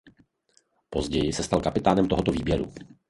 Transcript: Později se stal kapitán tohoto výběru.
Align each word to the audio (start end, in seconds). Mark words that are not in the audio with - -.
Později 0.89 1.33
se 1.33 1.43
stal 1.43 1.61
kapitán 1.61 2.07
tohoto 2.07 2.31
výběru. 2.31 2.73